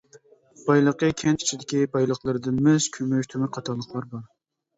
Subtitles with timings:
[0.69, 4.27] بايلىقى كەنت ئىچىدىكى بايلىقلىرىدىن مىس، كۈمۈش، تۆمۈر قاتارلىقلار بار.